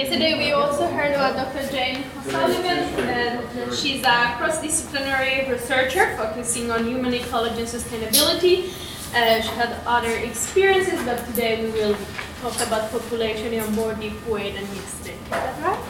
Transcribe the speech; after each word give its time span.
Yesterday 0.00 0.38
we 0.38 0.52
also 0.52 0.86
heard 0.86 1.12
about 1.12 1.36
Dr. 1.36 1.70
Jane 1.70 2.02
O'Sullivan, 2.20 2.78
and 3.04 3.74
she's 3.74 4.02
a 4.02 4.34
cross-disciplinary 4.38 5.46
researcher 5.46 6.16
focusing 6.16 6.70
on 6.70 6.86
human 6.86 7.12
ecology 7.12 7.60
and 7.60 7.68
sustainability. 7.68 8.72
Uh, 9.14 9.42
she 9.42 9.50
had 9.50 9.76
other 9.84 10.08
experiences, 10.08 11.04
but 11.04 11.22
today 11.26 11.62
we 11.62 11.70
will 11.72 11.94
talk 12.40 12.66
about 12.66 12.90
population 12.90 13.52
in 13.52 13.62
a 13.62 13.70
more 13.72 13.92
deep 13.92 14.26
way 14.26 14.52
than 14.52 14.64
yesterday. 14.74 15.18
Is 15.22 15.28
that 15.28 15.62
right? 15.62 15.84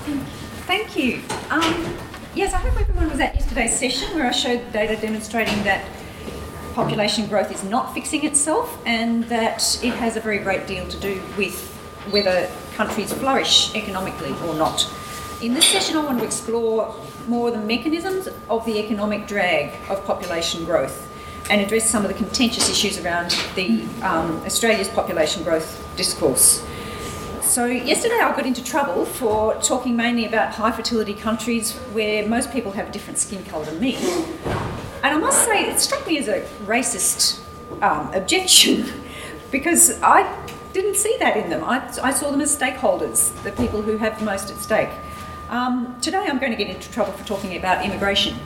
Thank 0.67 0.97
you. 0.97 1.23
Um, 1.49 1.97
yes, 2.35 2.53
I 2.53 2.57
hope 2.57 2.81
everyone 2.81 3.11
was 3.11 3.21
at 3.21 3.37
yesterday's 3.37 3.79
session 3.79 4.13
where 4.17 4.27
I 4.27 4.33
showed 4.33 4.73
data 4.73 5.01
demonstrating 5.01 5.63
that 5.63 5.87
population 6.75 7.29
growth 7.29 7.53
is 7.53 7.63
not 7.63 7.95
fixing 7.95 8.25
itself 8.25 8.77
and 8.85 9.23
that 9.27 9.79
it 9.85 9.95
has 9.95 10.17
a 10.17 10.21
very 10.21 10.39
great 10.39 10.67
deal 10.67 10.89
to 10.89 10.99
do 10.99 11.23
with 11.39 11.80
whether 12.11 12.51
countries 12.75 13.13
flourish 13.13 13.75
economically 13.75 14.35
or 14.47 14.55
not. 14.55 14.91
In 15.43 15.55
this 15.55 15.67
session, 15.67 15.97
I 15.97 16.05
want 16.05 16.19
to 16.19 16.25
explore 16.25 16.95
more 17.27 17.51
the 17.51 17.59
mechanisms 17.59 18.29
of 18.49 18.65
the 18.67 18.79
economic 18.79 19.27
drag 19.27 19.73
of 19.91 20.05
population 20.05 20.65
growth 20.65 21.09
and 21.51 21.61
address 21.61 21.89
some 21.89 22.05
of 22.05 22.09
the 22.09 22.17
contentious 22.17 22.71
issues 22.71 22.99
around 22.99 23.31
the 23.55 23.83
um, 24.03 24.43
Australia's 24.45 24.89
population 24.89 25.43
growth 25.43 25.85
discourse. 25.97 26.65
So 27.41 27.67
yesterday 27.67 28.21
I 28.21 28.31
got 28.37 28.47
into 28.47 28.63
trouble 28.63 29.05
for 29.05 29.55
talking 29.63 29.97
mainly 29.97 30.27
about 30.27 30.55
high 30.55 30.71
fertility 30.71 31.15
countries 31.15 31.73
where 31.93 32.27
most 32.29 32.53
people 32.53 32.71
have 32.73 32.89
a 32.89 32.93
different 32.93 33.19
skin 33.19 33.43
colour 33.45 33.65
than 33.65 33.81
me. 33.81 33.97
And 35.03 35.15
I 35.15 35.19
must 35.19 35.45
say, 35.45 35.69
it 35.69 35.81
struck 35.81 36.07
me 36.07 36.19
as 36.19 36.29
a 36.29 36.43
racist 36.65 37.41
um, 37.83 38.13
objection 38.15 38.85
because 39.51 40.01
I 40.03 40.40
didn't 40.73 40.97
see 40.97 41.17
that 41.19 41.37
in 41.37 41.51
them. 41.51 41.65
I, 41.65 41.87
I, 42.03 42.13
saw 42.13 42.31
them 42.31 42.41
as 42.41 42.57
stakeholders, 42.57 43.43
the 43.43 43.53
people 43.53 43.83
who 43.83 43.97
have 43.99 44.19
the 44.19 44.25
most 44.25 44.51
at 44.51 44.57
stake. 44.59 44.91
Um, 45.49 45.99
today 46.01 46.25
I'm 46.29 46.39
going 46.39 46.53
to 46.53 46.59
get 46.59 46.69
into 46.69 46.91
trouble 46.91 47.13
for 47.13 47.27
talking 47.27 47.57
about 47.57 47.85
immigration. 47.85 48.37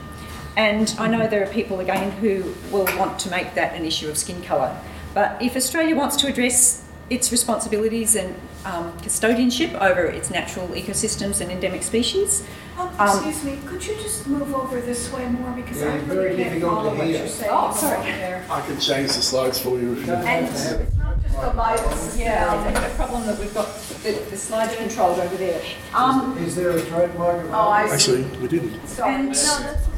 And 0.57 0.93
I 0.97 1.07
know 1.07 1.27
there 1.27 1.43
are 1.43 1.51
people 1.51 1.81
again 1.81 2.11
who 2.11 2.53
will 2.71 2.85
want 2.97 3.19
to 3.19 3.29
make 3.29 3.53
that 3.55 3.75
an 3.75 3.85
issue 3.85 4.09
of 4.09 4.17
skin 4.17 4.41
colour. 4.41 4.79
But 5.13 5.41
if 5.41 5.55
Australia 5.55 5.95
wants 5.95 6.15
to 6.17 6.27
address 6.27 6.85
its 7.09 7.31
responsibilities 7.31 8.15
and 8.15 8.35
um, 8.65 8.91
custodianship 8.99 9.79
over 9.79 10.05
its 10.05 10.31
natural 10.31 10.67
ecosystems 10.69 11.39
and 11.39 11.51
endemic 11.51 11.83
species. 11.83 12.45
Um, 12.77 12.89
excuse 12.97 13.43
me, 13.43 13.59
could 13.65 13.85
you 13.85 13.93
just 13.95 14.27
move 14.27 14.53
over 14.55 14.81
this 14.81 15.11
way 15.13 15.27
more 15.27 15.51
because 15.51 15.81
Yeah, 15.81 15.93
I 15.93 15.97
it's 15.97 16.07
really 16.07 16.15
very 16.15 16.35
can't 16.35 16.49
difficult 16.49 16.73
follow 16.73 16.91
to 16.91 16.97
what 16.97 17.07
you're 17.07 17.27
saying. 17.27 17.51
Oh, 17.53 17.73
sorry. 17.73 18.11
I 18.49 18.61
can 18.65 18.79
change 18.79 19.07
the 19.09 19.21
slides 19.21 19.59
for 19.59 19.79
you 19.79 19.93
if 19.93 20.07
you 20.07 20.13
And 20.13 20.94
It's 21.35 21.57
not 21.57 21.75
just 21.75 22.13
the 22.15 22.17
lights. 22.17 22.17
yeah, 22.17 22.87
the 22.89 22.95
problem 22.95 23.25
that 23.27 23.37
we've 23.39 23.53
got 23.53 23.73
the, 24.03 24.11
the 24.29 24.37
slides 24.37 24.75
controlled 24.75 25.19
over 25.19 25.35
there. 25.35 25.61
Um, 25.93 26.37
Is 26.37 26.55
there 26.55 26.69
a 26.69 26.79
threat 26.79 27.17
microphone? 27.17 27.53
Oh, 27.53 27.69
I 27.69 27.87
see. 27.87 27.93
Actually, 28.23 28.37
we 28.39 28.47
didn't. 28.47 28.87
Sorry. 28.87 29.13
and 29.15 29.25
No, 29.27 29.33
that's 29.33 29.85
for 29.85 29.95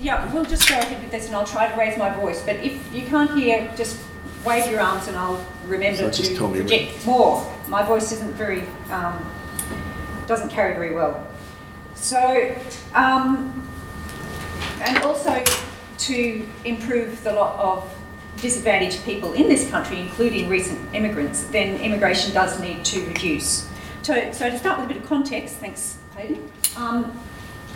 yeah, 0.00 0.32
we'll 0.32 0.44
just 0.44 0.68
go 0.68 0.78
ahead 0.78 1.02
with 1.02 1.10
this 1.10 1.26
and 1.26 1.34
I'll 1.36 1.46
try 1.46 1.70
to 1.70 1.78
raise 1.78 1.98
my 1.98 2.10
voice. 2.14 2.42
But 2.42 2.56
if 2.56 2.92
you 2.94 3.02
can't 3.06 3.38
hear, 3.38 3.72
just 3.76 3.98
wave 4.44 4.70
your 4.70 4.80
arms 4.80 5.08
and 5.08 5.16
I'll 5.16 5.46
remember 5.66 5.98
So 5.98 6.10
just 6.10 6.30
to 6.32 6.36
tell 6.36 6.48
me 6.48 6.60
when- 6.60 6.68
project 6.68 7.06
more. 7.06 7.46
My 7.68 7.82
voice 7.82 8.12
isn't 8.12 8.32
very, 8.34 8.64
um, 8.90 9.30
doesn't 10.26 10.50
carry 10.50 10.74
very 10.74 10.94
well. 10.94 11.26
So, 11.94 12.54
um, 12.94 13.66
and 14.82 14.98
also 14.98 15.42
to 15.98 16.46
improve 16.64 17.22
the 17.22 17.32
lot 17.32 17.58
of 17.58 17.88
disadvantaged 18.42 19.04
people 19.04 19.32
in 19.32 19.48
this 19.48 19.70
country, 19.70 20.00
including 20.00 20.48
recent 20.48 20.78
immigrants, 20.94 21.44
then 21.44 21.80
immigration 21.80 22.34
does 22.34 22.60
need 22.60 22.84
to 22.84 23.06
reduce. 23.06 23.68
So, 24.02 24.32
so 24.32 24.50
to 24.50 24.58
start 24.58 24.80
with 24.80 24.90
a 24.90 24.94
bit 24.94 25.02
of 25.02 25.08
context, 25.08 25.56
thanks, 25.56 25.96
Hayden. 26.16 26.50
Um, 26.76 27.18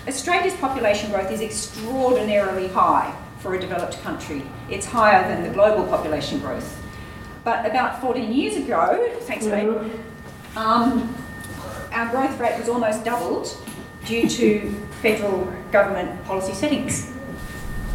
Australia's 0.08 0.54
population 0.54 1.10
growth 1.10 1.30
is 1.30 1.40
extraordinarily 1.40 2.68
high 2.68 3.16
for 3.38 3.54
a 3.54 3.60
developed 3.60 4.02
country. 4.02 4.42
It's 4.68 4.86
higher 4.86 5.26
than 5.28 5.44
the 5.44 5.50
global 5.50 5.86
population 5.86 6.40
growth. 6.40 6.82
But 7.44 7.64
about 7.64 8.00
14 8.00 8.32
years 8.32 8.56
ago, 8.56 9.08
thanks, 9.20 9.46
Hayden, 9.46 10.02
um, 10.56 11.14
our 11.92 12.10
growth 12.10 12.38
rate 12.40 12.58
was 12.58 12.68
almost 12.68 13.04
doubled 13.04 13.56
due 14.04 14.28
to 14.28 14.70
federal 15.00 15.44
government 15.70 16.24
policy 16.24 16.54
settings. 16.54 17.15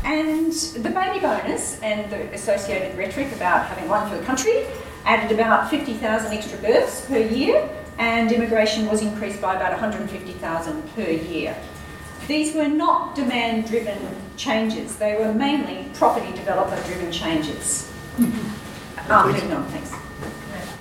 And 0.03 0.51
the 0.51 0.89
baby 0.89 1.19
bonus 1.19 1.79
and 1.81 2.11
the 2.11 2.33
associated 2.33 2.97
rhetoric 2.97 3.31
about 3.33 3.67
having 3.67 3.87
one 3.87 4.09
for 4.09 4.17
the 4.17 4.23
country 4.23 4.65
added 5.05 5.31
about 5.31 5.69
50,000 5.69 6.31
extra 6.31 6.57
births 6.59 7.05
per 7.05 7.17
year, 7.17 7.69
and 7.97 8.31
immigration 8.31 8.87
was 8.87 9.01
increased 9.01 9.41
by 9.41 9.55
about 9.55 9.71
150,000 9.71 10.95
per 10.95 11.09
year. 11.09 11.55
These 12.27 12.55
were 12.55 12.67
not 12.67 13.15
demand 13.15 13.67
driven 13.67 13.97
changes, 14.37 14.95
they 14.95 15.15
were 15.15 15.33
mainly 15.33 15.89
property 15.93 16.31
developer 16.33 16.81
driven 16.87 17.11
changes. 17.11 17.91
Um, 18.17 18.51
moving 19.31 19.53
on, 19.53 19.65
thanks. 19.67 19.93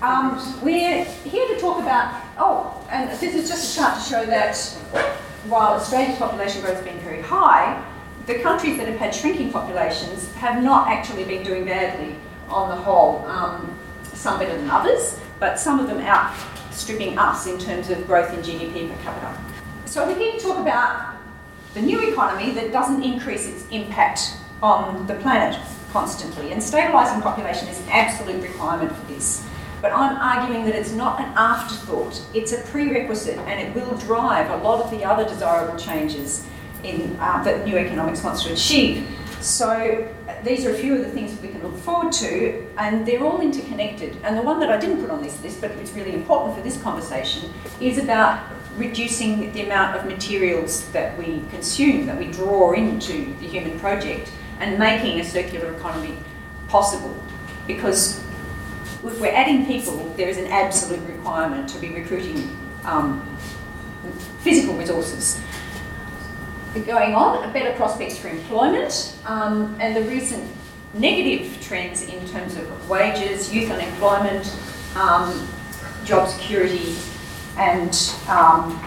Um, 0.03 0.63
we're 0.63 1.05
here 1.05 1.49
to 1.49 1.61
talk 1.61 1.79
about, 1.79 2.15
oh, 2.39 2.87
and 2.91 3.11
this 3.11 3.23
is 3.23 3.49
just 3.49 3.73
a 3.73 3.81
chart 3.81 3.99
to 3.99 4.09
show 4.09 4.25
that 4.27 4.57
while 5.47 5.75
Australia's 5.75 6.19
population 6.19 6.63
growth 6.63 6.77
has 6.77 6.85
been 6.85 6.99
very 7.01 7.21
high, 7.21 7.83
the 8.31 8.39
countries 8.39 8.77
that 8.79 8.87
have 8.87 8.99
had 8.99 9.13
shrinking 9.13 9.51
populations 9.51 10.33
have 10.35 10.63
not 10.63 10.87
actually 10.89 11.25
been 11.25 11.43
doing 11.43 11.65
badly 11.65 12.15
on 12.49 12.69
the 12.69 12.77
whole. 12.77 13.27
Um, 13.27 13.77
some 14.05 14.39
better 14.39 14.57
than 14.57 14.71
others, 14.71 15.19
but 15.41 15.59
some 15.59 15.81
of 15.81 15.89
them 15.89 15.99
outstripping 15.99 17.19
us 17.19 17.47
in 17.47 17.59
terms 17.59 17.91
of 17.91 18.07
growth 18.07 18.33
in 18.33 18.41
GDP 18.41 18.89
per 18.89 19.03
capita. 19.03 19.37
So 19.87 20.07
we're 20.07 20.19
here 20.19 20.33
to 20.33 20.39
talk 20.39 20.59
about 20.59 21.17
the 21.75 21.81
new 21.81 22.13
economy 22.13 22.53
that 22.53 22.71
doesn't 22.71 23.03
increase 23.03 23.49
its 23.49 23.67
impact 23.71 24.35
on 24.63 25.07
the 25.07 25.15
planet 25.17 25.59
constantly. 25.91 26.53
And 26.53 26.61
stabilising 26.61 27.23
population 27.23 27.67
is 27.67 27.81
an 27.81 27.89
absolute 27.89 28.43
requirement 28.43 28.95
for 28.95 29.07
this. 29.07 29.47
But 29.81 29.93
I'm 29.93 30.17
arguing 30.17 30.67
that 30.67 30.75
it's 30.75 30.93
not 30.93 31.19
an 31.21 31.33
afterthought, 31.37 32.21
it's 32.35 32.53
a 32.53 32.61
prerequisite 32.65 33.39
and 33.39 33.59
it 33.59 33.75
will 33.75 33.97
drive 33.97 34.51
a 34.51 34.63
lot 34.63 34.85
of 34.85 34.91
the 34.91 35.05
other 35.05 35.25
desirable 35.25 35.79
changes 35.79 36.47
in, 36.85 37.17
uh, 37.21 37.43
that 37.45 37.65
new 37.65 37.77
economics 37.77 38.23
wants 38.23 38.43
to 38.45 38.53
achieve. 38.53 39.07
So 39.41 40.07
these 40.45 40.67
are 40.67 40.71
a 40.71 40.75
few 40.75 40.97
of 40.97 41.01
the 41.01 41.11
things 41.11 41.35
that 41.35 41.43
we 41.43 41.49
can 41.49 41.63
look 41.63 41.77
forward 41.79 42.13
to, 42.13 42.67
and 42.77 43.07
they're 43.07 43.25
all 43.25 43.41
interconnected. 43.41 44.19
And 44.23 44.37
the 44.37 44.43
one 44.43 44.61
that 44.61 44.71
I 44.71 44.77
didn't 44.77 45.01
put 45.01 45.11
on 45.11 45.23
this 45.23 45.43
list, 45.43 45.61
but 45.63 45.71
it's 45.73 45.93
really 45.93 46.13
important 46.13 46.57
for 46.57 46.63
this 46.63 46.81
conversation, 46.83 47.51
is 47.81 47.97
about 47.97 48.45
reducing 48.77 49.53
the 49.53 49.63
amount 49.63 49.97
of 49.97 50.05
materials 50.05 50.89
that 50.91 51.17
we 51.19 51.43
consume, 51.51 52.07
that 52.07 52.19
we 52.19 52.27
draw 52.31 52.73
into 52.73 53.35
the 53.41 53.47
human 53.47 53.79
project, 53.81 54.31
and 54.61 54.79
making 54.79 55.21
a 55.21 55.25
circular 55.25 55.73
economy 55.75 56.19
possible. 56.69 57.15
Because 57.67 58.23
if 59.03 59.19
we're 59.21 59.33
adding 59.33 59.65
people, 59.65 60.13
there 60.17 60.29
is 60.29 60.37
an 60.37 60.47
absolute 60.49 61.01
requirement 61.09 61.69
to 61.71 61.79
be 61.79 61.89
recruiting 61.95 62.57
um, 62.85 63.39
physical 64.41 64.75
resources. 64.75 65.41
Going 66.75 67.17
on, 67.17 67.53
better 67.53 67.75
prospects 67.77 68.17
for 68.17 68.29
employment, 68.29 69.17
um, 69.27 69.77
and 69.81 69.97
the 69.97 70.03
recent 70.03 70.49
negative 70.95 71.61
trends 71.61 72.03
in 72.03 72.25
terms 72.29 72.57
of 72.57 72.89
wages, 72.89 73.53
youth 73.53 73.73
unemployment, 73.73 74.57
um, 74.95 75.49
job 76.05 76.29
security, 76.29 76.95
and 77.57 78.15
um, 78.29 78.81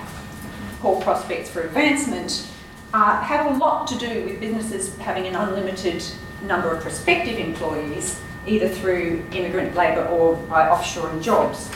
poor 0.79 1.01
prospects 1.01 1.49
for 1.49 1.63
advancement 1.63 2.47
uh, 2.93 3.21
have 3.21 3.53
a 3.53 3.57
lot 3.57 3.85
to 3.87 3.97
do 3.97 4.23
with 4.23 4.39
businesses 4.39 4.95
having 4.99 5.27
an 5.27 5.35
unlimited 5.35 6.01
number 6.43 6.71
of 6.71 6.81
prospective 6.81 7.37
employees, 7.37 8.17
either 8.47 8.69
through 8.69 9.25
immigrant 9.33 9.75
labour 9.75 10.05
or 10.05 10.37
by 10.47 10.69
offshoring 10.69 11.21
jobs. 11.21 11.69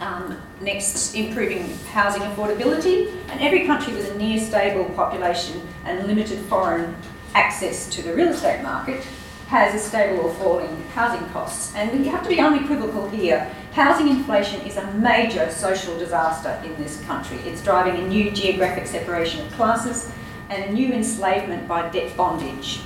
Um, 0.00 0.40
next, 0.60 1.14
improving 1.14 1.74
housing 1.92 2.22
affordability, 2.22 3.12
and 3.28 3.40
every 3.40 3.66
country 3.66 3.94
with 3.94 4.14
a 4.14 4.18
near 4.18 4.38
stable 4.38 4.84
population 4.94 5.60
and 5.84 6.06
limited 6.06 6.38
foreign 6.46 6.94
access 7.34 7.88
to 7.90 8.02
the 8.02 8.14
real 8.14 8.28
estate 8.28 8.62
market 8.62 9.06
has 9.48 9.74
a 9.74 9.78
stable 9.78 10.24
or 10.24 10.34
falling 10.34 10.82
housing 10.94 11.26
costs. 11.30 11.74
And 11.74 11.98
we 11.98 12.08
have 12.08 12.22
to 12.24 12.28
be 12.28 12.40
unequivocal 12.40 13.08
here. 13.10 13.50
Housing 13.72 14.08
inflation 14.08 14.60
is 14.62 14.76
a 14.76 14.90
major 14.94 15.50
social 15.50 15.96
disaster 15.98 16.60
in 16.64 16.74
this 16.82 17.00
country. 17.04 17.38
It's 17.44 17.62
driving 17.62 18.02
a 18.02 18.08
new 18.08 18.30
geographic 18.32 18.86
separation 18.86 19.46
of 19.46 19.52
classes 19.52 20.10
and 20.50 20.64
a 20.64 20.72
new 20.72 20.92
enslavement 20.92 21.68
by 21.68 21.88
debt 21.90 22.16
bondage. 22.16 22.80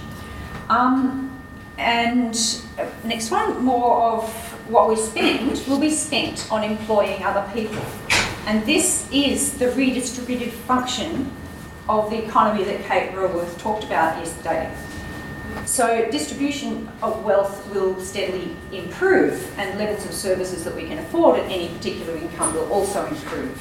Um, 0.69 1.31
and 1.79 2.37
uh, 2.79 2.87
next 3.05 3.31
one, 3.31 3.65
more 3.65 4.03
of 4.03 4.50
what 4.69 4.89
we 4.89 4.97
spend 4.97 5.67
will 5.67 5.81
be 5.81 5.91
spent 5.91 6.51
on 6.51 6.65
employing 6.65 7.23
other 7.23 7.49
people. 7.53 7.83
And 8.47 8.65
this 8.67 9.09
is 9.13 9.59
the 9.59 9.67
redistributive 9.67 10.53
function 10.53 11.31
of 11.89 12.11
the 12.11 12.25
economy 12.25 12.65
that 12.65 12.85
Kate 12.85 13.13
Raworth 13.13 13.59
talked 13.59 13.85
about 13.85 14.19
yesterday. 14.19 14.73
so 15.67 16.09
distribution 16.11 16.89
of 17.03 17.25
wealth 17.25 17.67
will 17.73 17.99
steadily 18.01 18.57
improve 18.73 19.59
and 19.59 19.79
levels 19.79 20.05
of 20.05 20.13
services 20.13 20.65
that 20.65 20.75
we 20.75 20.85
can 20.85 20.99
afford 20.99 21.39
at 21.39 21.45
any 21.51 21.69
particular 21.69 22.17
income 22.17 22.55
will 22.55 22.73
also 22.73 23.07
improve. 23.07 23.59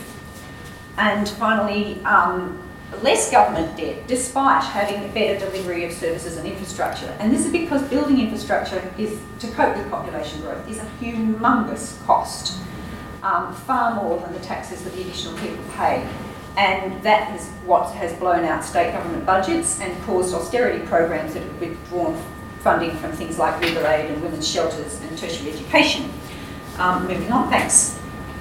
And 0.97 1.27
finally, 1.27 2.03
um, 2.05 2.61
less 3.01 3.31
government 3.31 3.77
debt 3.77 4.07
despite 4.07 4.63
having 4.63 5.11
better 5.13 5.45
delivery 5.45 5.85
of 5.85 5.93
services 5.93 6.37
and 6.37 6.47
infrastructure. 6.47 7.15
And 7.19 7.33
this 7.33 7.45
is 7.45 7.51
because 7.51 7.83
building 7.83 8.19
infrastructure 8.19 8.81
is, 8.97 9.19
to 9.39 9.47
cope 9.51 9.77
with 9.77 9.89
population 9.89 10.41
growth, 10.41 10.67
is 10.69 10.79
a 10.79 10.89
humongous 10.99 12.03
cost, 12.05 12.59
um, 13.23 13.53
far 13.53 13.95
more 13.95 14.19
than 14.19 14.33
the 14.33 14.39
taxes 14.39 14.83
that 14.83 14.93
the 14.93 15.01
additional 15.01 15.37
people 15.37 15.63
pay. 15.75 16.07
And 16.57 17.01
that 17.03 17.33
is 17.35 17.47
what 17.65 17.93
has 17.93 18.13
blown 18.13 18.43
out 18.43 18.65
state 18.65 18.91
government 18.91 19.25
budgets 19.25 19.79
and 19.79 20.01
caused 20.03 20.33
austerity 20.33 20.85
programs 20.85 21.33
that 21.33 21.43
have 21.43 21.59
withdrawn 21.59 22.21
funding 22.59 22.95
from 22.97 23.11
things 23.13 23.39
like 23.39 23.61
legal 23.61 23.85
aid 23.87 24.11
and 24.11 24.21
women's 24.21 24.47
shelters 24.47 24.99
and 25.01 25.17
tertiary 25.17 25.51
education. 25.51 26.11
Um, 26.77 27.07
moving 27.07 27.31
on, 27.31 27.49
thanks. 27.49 27.98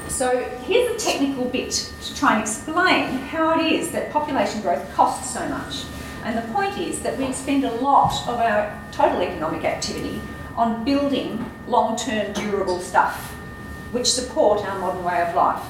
So 0.08 0.36
here's 0.64 0.90
a 0.90 1.04
technical 1.04 1.44
bit 1.44 1.92
to 2.02 2.16
try 2.16 2.34
and 2.34 2.40
explain 2.40 3.18
how 3.18 3.58
it 3.58 3.72
is 3.72 3.90
that 3.92 4.10
population 4.10 4.62
growth 4.62 4.92
costs 4.94 5.32
so 5.32 5.46
much. 5.48 5.84
And 6.24 6.36
the 6.36 6.52
point 6.52 6.78
is 6.78 7.00
that 7.00 7.16
we 7.18 7.32
spend 7.32 7.64
a 7.64 7.72
lot 7.76 8.26
of 8.26 8.40
our 8.40 8.78
total 8.90 9.22
economic 9.22 9.64
activity 9.64 10.20
on 10.56 10.84
building 10.84 11.44
long-term 11.68 12.32
durable 12.32 12.80
stuff 12.80 13.34
which 13.92 14.10
support 14.10 14.64
our 14.66 14.78
modern 14.78 15.04
way 15.04 15.22
of 15.22 15.34
life. 15.34 15.62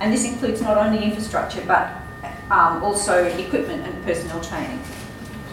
And 0.00 0.12
this 0.12 0.24
includes 0.24 0.60
not 0.60 0.76
only 0.76 1.04
infrastructure 1.04 1.62
but 1.66 1.96
um, 2.50 2.82
also 2.82 3.24
equipment 3.24 3.86
and 3.86 4.04
personnel 4.04 4.40
training. 4.42 4.80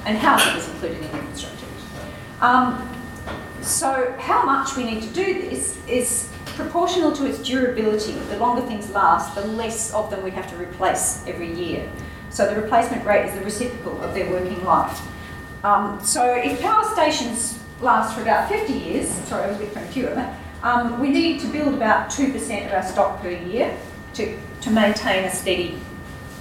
And 0.05 0.17
housing 0.17 0.57
is 0.57 0.67
included 0.67 0.97
in 0.97 1.19
infrastructure. 1.19 1.65
Um, 2.41 2.89
so 3.61 4.15
how 4.17 4.45
much 4.45 4.75
we 4.75 4.85
need 4.85 5.03
to 5.03 5.09
do 5.09 5.49
this 5.49 5.77
is 5.87 6.29
proportional 6.59 7.11
to 7.13 7.25
its 7.25 7.39
durability. 7.39 8.11
The 8.11 8.37
longer 8.37 8.61
things 8.61 8.89
last, 8.91 9.33
the 9.35 9.45
less 9.45 9.93
of 9.93 10.11
them 10.11 10.23
we 10.23 10.31
have 10.31 10.49
to 10.49 10.57
replace 10.57 11.23
every 11.25 11.51
year. 11.53 11.89
So 12.29 12.53
the 12.53 12.61
replacement 12.61 13.05
rate 13.05 13.27
is 13.27 13.33
the 13.33 13.43
reciprocal 13.43 14.01
of 14.01 14.13
their 14.13 14.29
working 14.29 14.63
life. 14.65 15.01
Um, 15.63 15.99
so 16.03 16.35
if 16.35 16.61
power 16.61 16.83
stations 16.93 17.59
last 17.81 18.15
for 18.15 18.21
about 18.21 18.49
50 18.49 18.73
years, 18.73 19.09
sorry, 19.09 19.45
I 19.45 19.47
was 19.47 19.57
a 19.57 19.59
bit 19.59 19.73
premature, 19.73 20.35
um, 20.61 20.99
we 20.99 21.09
need 21.09 21.39
to 21.41 21.47
build 21.47 21.73
about 21.73 22.09
2% 22.09 22.67
of 22.67 22.73
our 22.73 22.83
stock 22.83 23.21
per 23.21 23.29
year 23.29 23.75
to, 24.15 24.37
to 24.61 24.69
maintain 24.69 25.23
a 25.23 25.31
steady 25.31 25.79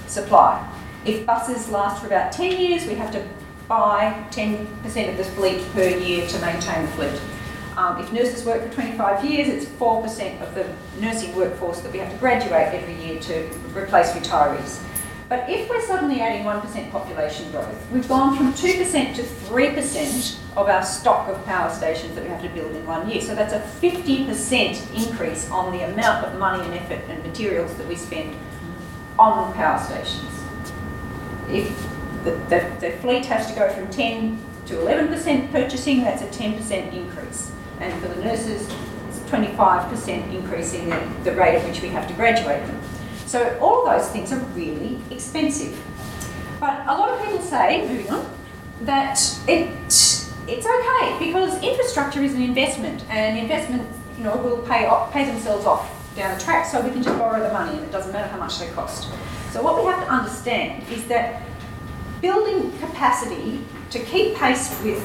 supply. 0.07 0.67
If 1.05 1.25
buses 1.25 1.69
last 1.69 2.01
for 2.01 2.07
about 2.07 2.33
10 2.33 2.59
years, 2.59 2.85
we 2.85 2.95
have 2.95 3.11
to 3.13 3.25
buy 3.69 4.25
10% 4.31 5.09
of 5.09 5.17
the 5.17 5.23
fleet 5.23 5.63
per 5.71 5.87
year 5.87 6.27
to 6.27 6.39
maintain 6.39 6.85
the 6.85 6.91
fleet. 6.91 7.21
Um, 7.77 8.01
if 8.01 8.11
nurses 8.11 8.45
work 8.45 8.61
for 8.61 8.73
25 8.73 9.23
years, 9.23 9.47
it's 9.47 9.65
4% 9.65 10.41
of 10.41 10.55
the 10.55 10.67
nursing 10.99 11.35
workforce 11.35 11.79
that 11.81 11.91
we 11.91 11.99
have 11.99 12.11
to 12.11 12.17
graduate 12.17 12.73
every 12.73 12.95
year 12.95 13.19
to 13.21 13.47
replace 13.73 14.11
retirees. 14.11 14.83
But 15.29 15.47
if 15.47 15.69
we're 15.69 15.85
suddenly 15.85 16.21
adding 16.21 16.43
1% 16.43 16.91
population 16.91 17.51
growth, 17.51 17.91
we've 17.91 18.07
gone 18.09 18.35
from 18.35 18.51
2% 18.51 19.15
to 19.15 19.21
3% 19.21 20.39
of 20.57 20.67
our 20.67 20.83
stock 20.83 21.29
of 21.29 21.45
power 21.45 21.69
stations 21.71 22.15
that 22.15 22.23
we 22.23 22.29
have 22.31 22.41
to 22.41 22.49
build 22.49 22.75
in 22.75 22.83
one 22.87 23.07
year. 23.07 23.21
So 23.21 23.35
that's 23.35 23.53
a 23.53 23.59
50% 23.79 25.07
increase 25.07 25.49
on 25.51 25.71
the 25.71 25.83
amount 25.83 26.25
of 26.25 26.39
money 26.39 26.63
and 26.63 26.73
effort 26.73 27.07
and 27.09 27.23
materials 27.23 27.75
that 27.75 27.87
we 27.87 27.95
spend 27.95 28.35
on 29.19 29.53
power 29.53 29.79
stations. 29.83 30.25
If 31.47 31.77
the, 32.23 32.31
the, 32.49 32.75
the 32.79 32.97
fleet 32.97 33.25
has 33.27 33.47
to 33.51 33.53
go 33.53 33.71
from 33.71 33.87
10 33.91 34.43
to 34.65 34.73
11% 34.73 35.51
purchasing, 35.51 36.01
that's 36.01 36.23
a 36.23 36.27
10% 36.27 36.93
increase. 36.93 37.51
And 37.79 38.01
for 38.01 38.09
the 38.09 38.23
nurses, 38.23 38.69
it's 39.07 39.19
25% 39.29 40.33
increase 40.33 40.73
in 40.73 40.89
the, 40.89 40.99
the 41.23 41.31
rate 41.33 41.55
at 41.55 41.67
which 41.67 41.81
we 41.81 41.89
have 41.89 42.07
to 42.07 42.13
graduate 42.13 42.65
them. 42.65 42.81
So 43.25 43.57
all 43.61 43.85
those 43.85 44.07
things 44.09 44.31
are 44.31 44.39
really 44.55 44.99
expensive. 45.11 45.79
But 46.59 46.81
a 46.87 46.97
lot 46.97 47.09
of 47.09 47.23
people 47.23 47.41
say, 47.41 47.87
moving 47.87 48.09
on, 48.09 48.29
that 48.81 49.19
it 49.47 49.69
it's 50.47 50.65
okay 50.65 51.19
because 51.19 51.61
infrastructure 51.61 52.23
is 52.23 52.33
an 52.33 52.41
investment 52.41 53.03
and 53.09 53.37
investment, 53.37 53.87
you 54.17 54.23
know, 54.23 54.35
will 54.37 54.63
pay 54.63 54.87
off, 54.87 55.13
pay 55.13 55.25
themselves 55.25 55.65
off 55.65 55.95
down 56.15 56.35
the 56.35 56.43
track 56.43 56.65
so 56.65 56.81
we 56.81 56.89
can 56.89 57.03
just 57.03 57.17
borrow 57.19 57.41
the 57.41 57.53
money 57.53 57.77
and 57.77 57.85
it 57.85 57.91
doesn't 57.91 58.11
matter 58.11 58.27
how 58.27 58.37
much 58.39 58.57
they 58.57 58.67
cost. 58.71 59.09
So 59.51 59.61
what 59.61 59.77
we 59.77 59.83
have 59.83 60.03
to 60.03 60.11
understand 60.11 60.87
is 60.89 61.05
that 61.05 61.43
building 62.21 62.77
capacity 62.79 63.63
to 63.91 63.99
keep 63.99 64.35
pace 64.35 64.81
with 64.83 64.99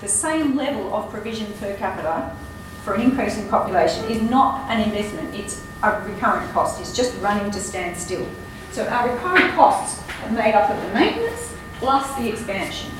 the 0.00 0.08
same 0.08 0.56
level 0.56 0.94
of 0.94 1.10
provision 1.10 1.52
per 1.54 1.76
capita 1.76 2.34
for 2.82 2.94
an 2.94 3.02
increase 3.02 3.36
in 3.38 3.48
population 3.48 4.04
is 4.06 4.22
not 4.22 4.70
an 4.70 4.80
investment, 4.80 5.34
it's 5.34 5.64
a 5.82 6.00
recurrent 6.02 6.50
cost. 6.52 6.80
It's 6.80 6.96
just 6.96 7.16
running 7.20 7.50
to 7.50 7.60
stand 7.60 7.96
still. 7.96 8.26
So 8.72 8.86
our 8.86 9.12
recurrent 9.12 9.54
costs 9.54 10.02
are 10.22 10.30
made 10.30 10.54
up 10.54 10.70
of 10.70 10.80
the 10.82 10.94
maintenance 10.94 11.54
plus 11.74 12.16
the 12.16 12.28
expansion. 12.28 12.90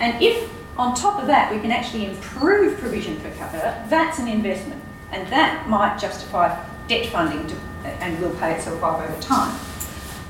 And 0.00 0.22
if 0.22 0.50
on 0.76 0.94
top 0.94 1.20
of 1.20 1.26
that 1.26 1.52
we 1.52 1.60
can 1.60 1.70
actually 1.70 2.06
improve 2.06 2.78
provision 2.78 3.16
per 3.20 3.30
capita, 3.32 3.84
that's 3.88 4.18
an 4.18 4.28
investment. 4.28 4.82
And 5.10 5.26
that 5.28 5.68
might 5.68 5.98
justify 5.98 6.64
debt 6.88 7.06
funding 7.06 7.46
to, 7.46 7.56
and 7.84 8.18
will 8.20 8.34
pay 8.36 8.54
itself 8.54 8.82
off 8.82 9.02
over 9.02 9.20
time. 9.22 9.58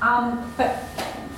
Um, 0.01 0.53
but 0.55 0.83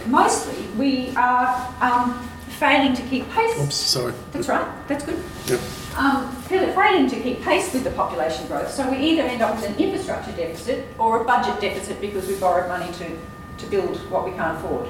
mostly 0.05 0.67
we 0.77 1.15
are 1.15 1.73
um, 1.81 2.30
failing 2.61 2.93
to 2.93 3.01
keep 3.09 3.27
pace. 3.31 3.59
Oops, 3.59 3.75
sorry. 3.75 4.13
That's 4.31 4.47
right, 4.47 4.87
that's 4.87 5.03
good. 5.03 5.17
Yep. 5.47 5.59
Um, 5.97 6.31
failing 6.43 7.09
to 7.09 7.19
keep 7.19 7.41
pace 7.41 7.73
with 7.73 7.83
the 7.83 7.89
population 7.89 8.45
growth. 8.45 8.69
So 8.69 8.87
we 8.89 8.97
either 8.97 9.23
end 9.23 9.41
up 9.41 9.55
with 9.55 9.67
an 9.67 9.75
infrastructure 9.77 10.31
deficit 10.33 10.85
or 10.99 11.23
a 11.23 11.25
budget 11.25 11.59
deficit 11.59 11.99
because 11.99 12.27
we 12.27 12.35
borrowed 12.35 12.69
money 12.69 12.91
to, 12.93 13.17
to 13.57 13.65
build 13.71 13.97
what 14.11 14.25
we 14.25 14.31
can't 14.33 14.59
afford. 14.59 14.87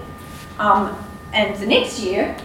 Um, 0.60 1.02
and 1.32 1.56
the 1.62 1.66
next 1.66 2.02
year, 2.02 2.38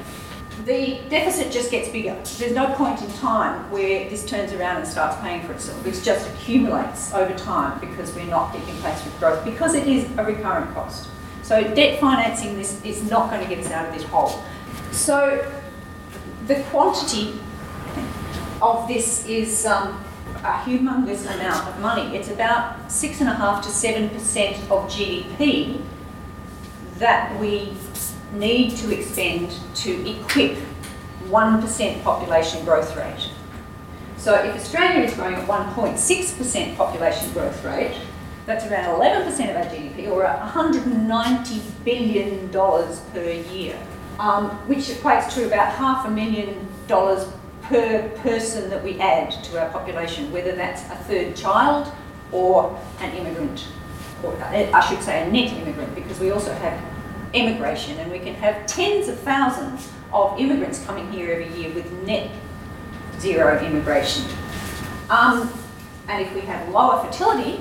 the 0.65 1.01
deficit 1.11 1.53
just 1.53 1.73
gets 1.73 1.89
bigger. 1.89 2.15
There's 2.39 2.55
no 2.55 2.73
point 2.75 3.03
in 3.03 3.13
time 3.15 3.69
where 3.73 4.09
this 4.09 4.25
turns 4.25 4.53
around 4.53 4.77
and 4.77 4.87
starts 4.87 5.21
paying 5.21 5.45
for 5.45 5.55
itself. 5.55 5.85
It 5.85 6.01
just 6.05 6.31
accumulates 6.31 7.13
over 7.13 7.37
time 7.37 7.81
because 7.81 8.15
we're 8.15 8.27
not 8.27 8.53
keeping 8.53 8.81
pace 8.81 9.05
with 9.05 9.19
growth 9.19 9.45
because 9.45 9.75
it 9.75 9.89
is 9.89 10.09
a 10.19 10.25
recurrent 10.25 10.73
cost. 10.73 11.09
So 11.43 11.63
debt 11.75 11.99
financing 12.01 12.57
this 12.57 12.81
is 12.85 13.11
not 13.11 13.29
going 13.29 13.43
to 13.43 13.49
get 13.49 13.65
us 13.65 13.73
out 13.73 13.89
of 13.89 13.95
this 13.95 14.05
hole. 14.05 14.41
So 14.93 15.53
the 16.47 16.63
quantity 16.71 17.39
of 18.63 18.89
this 18.89 19.27
is 19.27 19.67
um, 19.67 20.03
a 20.37 20.63
humongous 20.65 21.23
amount 21.35 21.69
of 21.69 21.81
money. 21.81 22.17
It's 22.17 22.31
about 22.31 22.91
six 22.91 23.21
and 23.21 23.29
a 23.29 23.35
half 23.35 23.63
to 23.65 23.71
seven 23.71 24.09
percent 24.11 24.57
of 24.71 24.89
GDP 24.91 25.81
that 26.99 27.39
we 27.39 27.77
need 28.33 28.77
to 28.77 28.97
expend 28.97 29.55
to 29.75 30.11
equip 30.11 30.59
1% 31.29 32.03
population 32.03 32.65
growth 32.65 32.97
rate. 32.97 33.31
So 34.17 34.35
if 34.35 34.55
Australia 34.57 35.05
is 35.05 35.15
growing 35.15 35.35
at 35.35 35.47
1.6% 35.47 36.77
population 36.77 37.33
growth 37.33 37.65
rate, 37.65 37.97
that's 38.47 38.65
around 38.67 39.01
11% 39.01 39.51
of 39.51 39.57
our 39.57 39.65
GDP, 39.65 40.09
or 40.09 40.25
$190 40.25 41.63
billion 41.85 42.49
per 42.49 43.53
year, 43.53 43.79
um, 44.19 44.51
which 44.69 44.87
equates 44.89 45.33
to 45.35 45.47
about 45.47 45.73
half 45.73 46.07
a 46.07 46.11
million 46.11 46.67
dollars 46.89 47.29
per 47.63 48.09
person 48.21 48.71
that 48.71 48.83
we 48.83 48.99
add 49.01 49.31
to 49.45 49.61
our 49.61 49.69
population, 49.71 50.33
whether 50.33 50.53
that's 50.53 50.83
a 50.91 50.97
third 51.05 51.35
child 51.35 51.93
or 52.33 52.79
an 53.01 53.15
immigrant, 53.17 53.67
or 54.23 54.37
I 54.43 54.81
should 54.89 55.03
say 55.03 55.27
a 55.27 55.31
net 55.31 55.53
immigrant, 55.53 55.95
because 55.95 56.19
we 56.21 56.31
also 56.31 56.53
have 56.55 56.81
immigration 57.33 57.99
and 57.99 58.11
we 58.11 58.19
can 58.19 58.35
have 58.35 58.67
tens 58.67 59.09
of 59.09 59.19
thousands 59.21 59.91
of 60.13 60.39
immigrants 60.39 60.85
coming 60.85 61.11
here 61.13 61.33
every 61.33 61.53
year 61.61 61.73
with 61.75 61.91
net 62.05 62.31
zero 63.19 63.63
immigration. 63.65 64.25
Um, 65.11 65.53
and 66.09 66.25
if 66.25 66.33
we 66.35 66.41
have 66.43 66.69
lower 66.69 67.05
fertility, 67.05 67.61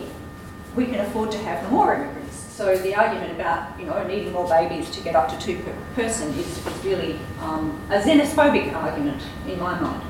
we 0.76 0.86
can 0.86 1.00
afford 1.00 1.32
to 1.32 1.38
have 1.40 1.72
more 1.72 1.96
immigrants. 1.96 2.15
So 2.56 2.74
the 2.78 2.96
argument 2.96 3.34
about 3.34 3.78
you 3.78 3.86
know 3.86 4.02
needing 4.08 4.32
more 4.32 4.48
babies 4.48 4.90
to 4.92 5.02
get 5.02 5.14
up 5.14 5.28
to 5.28 5.38
two 5.46 5.60
per 5.60 5.76
person 5.94 6.34
is, 6.40 6.62
really 6.86 7.20
um, 7.42 7.78
a 7.90 8.00
xenophobic 8.00 8.74
argument 8.74 9.22
in 9.46 9.60
my 9.60 9.78
mind. 9.78 10.02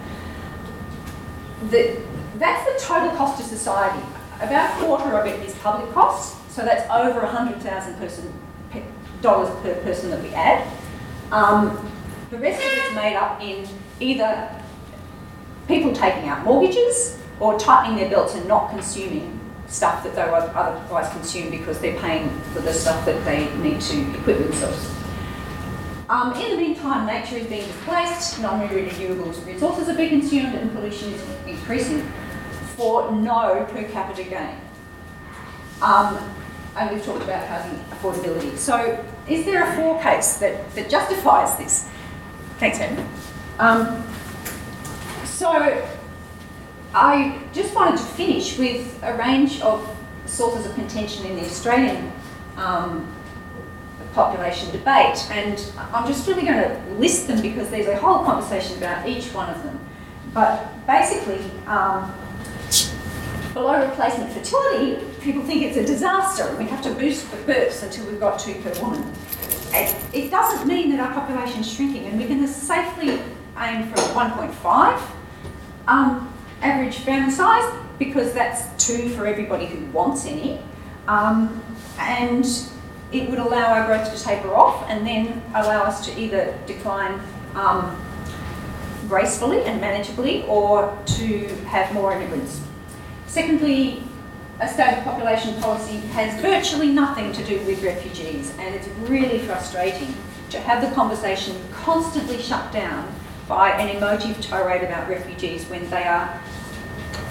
The, 1.72 2.00
that's 2.36 2.64
the 2.72 2.88
total 2.88 3.18
cost 3.18 3.42
to 3.42 3.44
society. 3.44 4.06
About 4.42 4.80
a 4.80 4.86
quarter 4.86 5.18
of 5.18 5.25
it 5.25 5.44
is 5.44 5.56
public 5.56 5.92
costs, 5.92 6.40
so 6.54 6.64
that's 6.64 6.88
over 6.92 7.22
100,000 7.22 7.96
person, 7.96 8.32
dollars 9.22 9.50
per 9.64 9.74
person 9.82 10.12
that 10.12 10.22
we 10.22 10.30
add. 10.30 10.68
Um, 11.32 11.92
the 12.30 12.38
rest 12.38 12.60
of 12.60 12.72
it's 12.72 12.94
made 12.94 13.16
up 13.16 13.42
in 13.42 13.68
either 14.00 14.52
people 15.68 15.94
taking 15.94 16.30
out 16.30 16.44
mortgages 16.44 17.18
or 17.40 17.58
tightening 17.58 17.98
their 17.98 18.10
belts 18.12 18.36
and 18.36 18.48
not 18.48 18.70
consuming 18.70 19.40
stuff 19.67 20.03
that 20.03 20.15
they 20.15 20.24
would 20.24 20.50
otherwise 20.55 21.12
consume 21.12 21.50
because 21.50 21.79
they're 21.79 22.00
paying 22.00 22.29
for 22.53 22.62
the 22.62 22.74
stuff 22.74 23.05
that 23.05 23.24
they 23.25 23.53
need 23.57 23.81
to 23.81 24.19
equip 24.19 24.38
themselves. 24.38 24.91
Um, 26.07 26.34
in 26.34 26.51
the 26.51 26.57
meantime, 26.57 27.07
nature 27.07 27.38
is 27.38 27.48
being 27.48 27.65
displaced, 27.65 28.39
non-renewable 28.39 29.31
resources 29.31 29.89
are 29.89 29.95
being 29.95 30.22
consumed, 30.22 30.53
and 30.53 30.72
pollution 30.72 31.13
is 31.13 31.24
increasing 31.48 32.01
for 32.75 33.12
no 33.12 33.67
per 33.72 33.84
capita 33.86 34.24
gain. 34.24 34.55
Um, 35.81 36.19
and 36.75 36.93
we've 36.93 37.03
talked 37.03 37.24
about 37.24 37.48
housing 37.48 37.79
affordability. 37.86 38.55
So, 38.57 39.03
is 39.27 39.45
there 39.45 39.63
a 39.63 39.75
for 39.75 40.00
case 40.01 40.38
that, 40.38 40.75
that 40.75 40.89
justifies 40.89 41.57
this? 41.57 41.89
Thanks, 42.60 42.77
Henry. 42.77 43.03
Um, 43.57 44.03
so, 45.24 45.88
I 46.96 47.38
just 47.52 47.75
wanted 47.75 47.98
to 47.98 48.04
finish 48.04 48.58
with 48.58 49.04
a 49.04 49.18
range 49.18 49.60
of 49.60 49.86
sources 50.25 50.66
of 50.66 50.74
contention 50.75 51.25
in 51.25 51.36
the 51.36 51.42
Australian 51.42 52.10
um, 52.56 53.14
population 54.14 54.72
debate, 54.72 55.28
and 55.30 55.62
I'm 55.94 56.08
just 56.08 56.25
really 56.25 56.44
going 56.44 56.58
to 56.58 56.94
list 56.94 57.28
them 57.28 57.42
because 57.42 57.70
there's 57.70 57.88
a 57.88 57.98
whole 57.98 58.24
conversation 58.24 58.78
about 58.78 59.10
each 59.10 59.34
one 59.34 59.50
of 59.50 59.62
them. 59.62 59.78
But 60.34 60.88
basically, 60.88 61.44
um, 61.68 62.16
below 63.54 63.86
replacement 63.90 64.32
fertility, 64.32 65.04
people 65.20 65.44
think 65.44 65.64
it's 65.64 65.75
a 65.75 65.86
disaster 65.86 66.48
and 66.48 66.58
we 66.58 66.66
have 66.68 66.82
to 66.84 66.92
boost 66.94 67.30
the 67.30 67.38
births 67.44 67.84
until 67.84 68.06
we've 68.06 68.22
got 68.22 68.40
two 68.40 68.54
per 68.62 68.72
woman. 68.82 69.04
It, 69.74 69.94
it 70.14 70.32
doesn't 70.32 70.66
mean 70.66 70.92
that 70.92 71.02
our 71.02 71.14
population 71.14 71.60
is 71.60 71.70
shrinking, 71.70 72.06
and 72.06 72.18
we 72.18 72.25
can 72.25 72.48
safely 72.48 73.20
aim 73.58 73.90
for 73.90 73.98
1.5 73.98 75.02
um, 75.88 76.32
average 76.65 76.98
family 77.00 77.31
size 77.31 77.72
because 78.00 78.34
that's 78.34 78.86
two 78.86 79.10
for 79.10 79.25
everybody 79.27 79.67
who 79.67 79.86
wants 79.91 80.25
any. 80.25 80.60
Um, 81.07 81.63
and 82.00 82.45
it 83.12 83.29
would 83.29 83.39
allow 83.39 83.74
our 83.74 83.86
growth 83.86 84.13
to 84.13 84.22
taper 84.22 84.53
off 84.53 84.84
and 84.89 85.05
then 85.05 85.41
allow 85.53 85.84
us 85.84 86.05
to 86.07 86.19
either 86.19 86.57
decline 86.65 87.22
um, 87.53 87.95
gracefully 89.07 89.63
and 89.63 89.79
manageably 89.79 90.48
or 90.48 90.98
to 91.05 91.48
have 91.67 91.93
more 91.93 92.13
immigrants. 92.13 92.62
Secondly, 93.27 94.01
a 94.60 94.67
static 94.67 95.03
population 95.03 95.53
policy 95.62 95.98
has 96.13 96.41
virtually 96.41 96.91
nothing 96.91 97.31
to 97.34 97.43
do 97.43 97.60
with 97.65 97.84
refugees 97.84 98.53
and 98.57 98.74
it's 98.74 98.88
really 99.10 99.39
frustrating 99.39 100.13
to 100.50 100.60
have 100.60 100.81
the 100.81 100.93
conversation 100.95 101.55
constantly 101.72 102.41
shut 102.41 102.72
down 102.72 103.13
by 103.48 103.69
an 103.72 103.95
emotive 103.95 104.41
tirade 104.41 104.84
about 104.84 105.07
refugees 105.07 105.65
when 105.65 105.88
they 105.89 106.03
are 106.03 106.41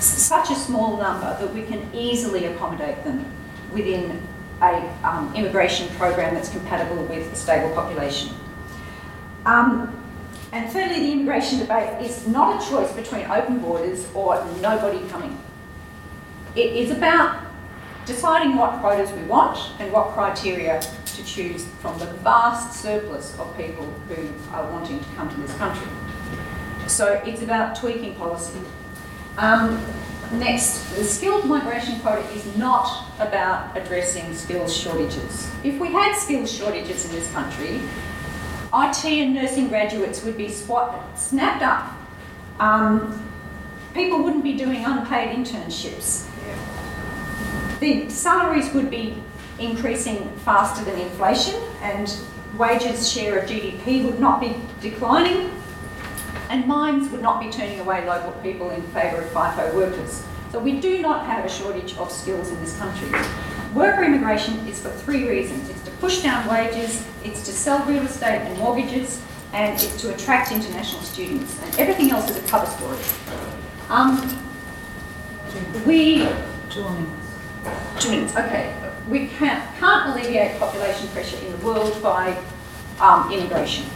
such 0.01 0.51
a 0.51 0.55
small 0.55 0.97
number 0.97 1.37
that 1.39 1.55
we 1.55 1.63
can 1.63 1.89
easily 1.95 2.47
accommodate 2.47 3.03
them 3.05 3.25
within 3.73 4.23
a 4.63 4.95
um, 5.03 5.35
immigration 5.35 5.89
program 5.97 6.35
that's 6.35 6.49
compatible 6.49 7.03
with 7.05 7.33
a 7.33 7.37
stable 7.37 7.75
population. 7.75 8.35
Um, 9.45 10.01
and 10.53 10.71
thirdly, 10.71 11.01
the 11.01 11.13
immigration 11.13 11.59
debate 11.59 12.01
is 12.01 12.27
not 12.29 12.63
a 12.63 12.71
choice 12.71 12.93
between 12.93 13.27
open 13.27 13.59
borders 13.59 14.07
or 14.15 14.45
nobody 14.61 15.07
coming. 15.09 15.39
It 16.55 16.77
is 16.77 16.91
about 16.91 17.45
deciding 18.07 18.57
what 18.57 18.79
quotas 18.81 19.11
we 19.13 19.23
want 19.23 19.59
and 19.81 19.93
what 19.93 20.13
criteria 20.13 20.81
to 20.81 21.25
choose 21.25 21.67
from 21.81 21.99
the 21.99 22.07
vast 22.07 22.81
surplus 22.81 23.37
of 23.39 23.57
people 23.57 23.85
who 24.09 24.29
are 24.53 24.71
wanting 24.71 25.01
to 25.01 25.05
come 25.17 25.29
to 25.29 25.41
this 25.41 25.55
country. 25.57 25.89
So 26.87 27.21
it's 27.27 27.43
about 27.43 27.77
tweaking 27.77 28.15
policy. 28.15 28.61
Um, 29.37 29.85
next, 30.33 30.95
the 30.95 31.05
skilled 31.05 31.47
migration 31.47 31.99
quota 32.01 32.27
is 32.31 32.57
not 32.57 33.07
about 33.19 33.77
addressing 33.77 34.35
skills 34.35 34.75
shortages. 34.75 35.51
If 35.65 35.79
we 35.79 35.93
had 35.93 36.15
skills 36.15 36.53
shortages 36.53 37.07
in 37.07 37.13
this 37.13 37.31
country, 37.33 37.81
IT 38.73 39.05
and 39.05 39.35
nursing 39.35 39.69
graduates 39.69 40.25
would 40.25 40.37
be 40.37 40.49
spot, 40.49 41.19
snapped 41.19 41.63
up. 41.63 41.93
Um, 42.61 43.23
people 43.93 44.23
wouldn't 44.23 44.45
be 44.45 44.57
doing 44.57 44.85
unpaid 44.85 45.37
internships. 45.37 46.29
The 47.81 48.09
salaries 48.09 48.73
would 48.73 48.91
be 48.91 49.23
increasing 49.59 50.29
faster 50.39 50.85
than 50.85 50.99
inflation, 50.99 51.61
and 51.83 52.13
wages 52.57 53.11
share 53.11 53.39
of 53.39 53.49
GDP 53.49 54.05
would 54.05 54.21
not 54.21 54.41
be 54.41 54.57
declining, 54.81 55.51
and 56.55 56.69
mines 56.69 57.11
would 57.11 57.21
not 57.21 57.41
be 57.41 57.51
turning 57.51 57.81
away 57.81 58.07
local 58.07 58.31
people 58.41 58.71
in 58.71 58.81
favour 58.93 59.23
of 59.23 59.29
FIFO 59.31 59.75
workers. 59.75 60.25
So 60.53 60.61
we 60.61 60.81
do 60.81 61.03
not 61.03 61.27
have 61.27 61.45
a 61.45 61.49
shortage 61.49 61.97
of 61.97 62.13
skills 62.13 62.49
in 62.51 62.61
this 62.61 62.79
country. 62.79 63.11
Worker 63.75 64.05
immigration 64.05 64.55
is 64.69 64.81
for 64.81 64.91
three 64.91 65.29
reasons. 65.29 65.69
It's 65.69 65.83
to 65.83 65.91
push 65.93 66.23
down 66.23 66.47
wages, 66.49 67.05
it's 67.25 67.45
to 67.47 67.53
sell 67.53 67.85
real 67.87 68.05
estate 68.05 68.39
and 68.43 68.57
mortgages, 68.57 69.21
and 69.53 69.75
it's 69.75 70.01
to 70.01 70.15
attract 70.15 70.53
international 70.53 71.03
students. 71.03 71.61
And 71.61 71.77
everything 71.81 72.13
else 72.13 72.31
is 72.31 72.37
a 72.37 72.47
cover 72.47 72.67
story. 72.67 72.99
Um, 73.89 74.41
we... 75.85 76.29
Two 76.71 76.89
minutes, 76.89 77.11
Two 77.99 78.11
minutes, 78.11 78.37
okay. 78.37 78.73
We 79.09 79.27
can't, 79.27 79.77
can't 79.79 80.11
alleviate 80.11 80.61
population 80.61 81.09
pressure 81.09 81.45
in 81.45 81.51
the 81.51 81.67
world 81.67 82.01
by 82.01 82.39
um, 83.01 83.33
immigration. 83.33 83.87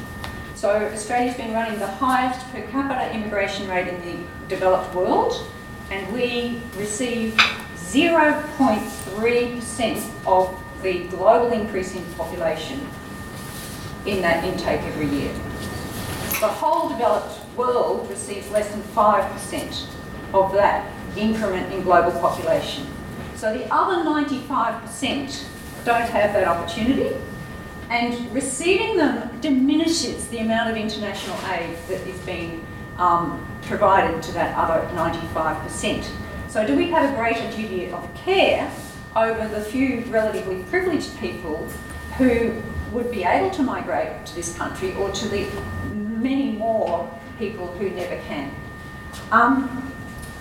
So 0.59 0.71
Australia's 0.93 1.37
been 1.37 1.53
running 1.53 1.79
the 1.79 1.87
highest 1.87 2.41
per 2.50 2.62
capita 2.62 3.15
immigration 3.15 3.69
rate 3.69 3.87
in 3.87 4.00
the 4.05 4.17
developed 4.49 4.93
world, 4.93 5.47
and 5.93 6.12
we 6.12 6.61
receive 6.77 7.35
0.3% 7.77 10.11
of 10.27 10.61
the 10.83 11.07
global 11.07 11.53
increase 11.53 11.95
in 11.95 12.05
population 12.15 12.85
in 14.05 14.21
that 14.23 14.43
intake 14.43 14.81
every 14.81 15.07
year. 15.07 15.33
The 16.41 16.49
whole 16.49 16.88
developed 16.88 17.38
world 17.57 18.11
receives 18.11 18.50
less 18.50 18.69
than 18.73 18.83
5% 18.83 19.87
of 20.35 20.53
that 20.55 20.91
increment 21.17 21.73
in 21.73 21.85
global 21.85 22.11
population. 22.19 22.85
So 23.37 23.57
the 23.57 23.73
other 23.73 24.03
95% 24.03 25.45
don't 25.85 26.11
have 26.11 26.33
that 26.33 26.49
opportunity, 26.49 27.15
and 27.90 28.33
receiving 28.35 28.97
them 28.97 29.40
diminishes 29.40 30.28
the 30.28 30.38
amount 30.38 30.71
of 30.71 30.76
international 30.76 31.37
aid 31.50 31.76
that 31.88 32.07
is 32.07 32.18
being 32.21 32.66
um, 32.99 33.47
provided 33.62 34.23
to 34.23 34.33
that 34.33 34.57
other 34.57 34.87
95%. 34.95 36.07
So 36.49 36.66
do 36.66 36.76
we 36.76 36.90
have 36.90 37.12
a 37.12 37.16
greater 37.16 37.50
duty 37.57 37.90
of 37.90 38.14
care 38.14 38.71
over 39.16 39.49
the 39.49 39.61
few 39.61 40.00
relatively 40.09 40.62
privileged 40.64 41.18
people 41.18 41.66
who 42.16 42.62
would 42.92 43.11
be 43.11 43.25
able 43.25 43.50
to 43.50 43.62
migrate 43.62 44.25
to 44.26 44.35
this 44.35 44.57
country 44.57 44.95
or 44.95 45.11
to 45.11 45.28
the 45.28 45.47
many 45.95 46.52
more 46.52 47.11
people 47.38 47.68
who 47.75 47.90
never 47.90 48.16
can? 48.23 48.54
Um, 49.30 49.92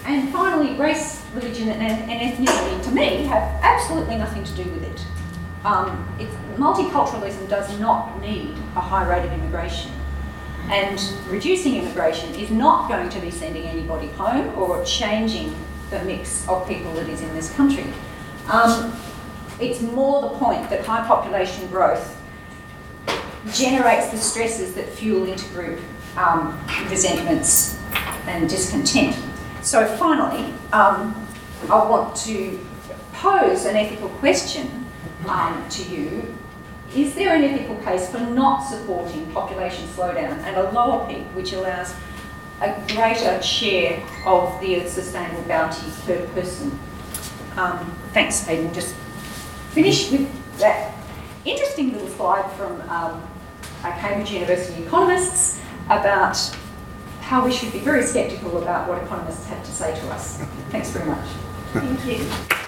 and 0.05 0.29
finally, 0.31 0.75
race, 0.77 1.25
religion 1.33 1.69
and, 1.69 2.09
and 2.09 2.47
ethnicity 2.47 2.83
to 2.83 2.91
me 2.91 3.25
have 3.25 3.43
absolutely 3.61 4.17
nothing 4.17 4.43
to 4.43 4.53
do 4.53 4.63
with 4.63 4.83
it. 4.83 5.16
Um, 5.67 6.07
multiculturalism 6.55 7.49
does 7.49 7.77
not 7.77 8.21
need 8.21 8.51
a 8.77 8.79
high 8.79 9.05
rate 9.05 9.25
of 9.25 9.33
immigration. 9.33 9.91
And 10.69 10.97
reducing 11.27 11.75
immigration 11.75 12.33
is 12.35 12.49
not 12.49 12.87
going 12.87 13.09
to 13.09 13.19
be 13.19 13.29
sending 13.29 13.63
anybody 13.63 14.07
home 14.07 14.57
or 14.57 14.81
changing 14.85 15.53
the 15.89 16.01
mix 16.05 16.47
of 16.47 16.65
people 16.69 16.93
that 16.93 17.09
is 17.09 17.21
in 17.21 17.33
this 17.35 17.53
country. 17.53 17.83
Um, 18.49 18.97
it's 19.59 19.81
more 19.81 20.21
the 20.21 20.29
point 20.37 20.69
that 20.69 20.85
high 20.85 21.05
population 21.05 21.67
growth 21.67 22.15
generates 23.51 24.07
the 24.07 24.17
stresses 24.17 24.73
that 24.75 24.87
fuel 24.87 25.27
intergroup 25.27 25.81
um, 26.15 26.57
resentments 26.89 27.77
and 28.25 28.47
discontent. 28.47 29.17
So 29.63 29.85
finally, 29.97 30.53
um, 30.71 31.27
I 31.69 31.89
want 31.89 32.15
to 32.27 32.57
pose 33.11 33.65
an 33.65 33.75
ethical 33.75 34.07
question 34.19 34.86
um, 35.27 35.67
to 35.69 35.83
you. 35.83 36.35
Is 36.95 37.15
there 37.15 37.35
an 37.35 37.43
ethical 37.43 37.75
case 37.77 38.09
for 38.09 38.19
not 38.19 38.61
supporting 38.61 39.29
population 39.31 39.85
slowdown 39.89 40.39
and 40.43 40.55
a 40.55 40.71
lower 40.71 41.05
peak 41.07 41.25
which 41.35 41.53
allows 41.53 41.93
a 42.61 42.73
greater 42.93 43.41
share 43.41 44.01
of 44.25 44.59
the 44.61 44.87
sustainable 44.87 45.43
bounty 45.43 45.85
per 46.05 46.25
person? 46.27 46.79
Um, 47.57 47.91
thanks, 48.13 48.47
Aidan. 48.47 48.73
Just 48.73 48.95
finish 49.71 50.11
with 50.11 50.29
that 50.59 50.95
interesting 51.45 51.93
little 51.93 52.07
slide 52.07 52.49
from 52.53 52.81
um, 52.89 53.21
our 53.83 53.91
Cambridge 53.99 54.31
University 54.31 54.83
economists 54.83 55.61
about 55.85 56.37
how 57.21 57.43
we 57.43 57.51
should 57.51 57.73
be 57.73 57.79
very 57.79 58.03
sceptical 58.03 58.61
about 58.61 58.87
what 58.87 59.03
economists 59.03 59.45
have 59.47 59.63
to 59.63 59.71
say 59.71 59.93
to 59.99 60.07
us. 60.09 60.37
Thanks 60.69 60.89
very 60.91 61.05
much. 61.05 61.27
Thank 61.73 62.05
you. 62.05 62.63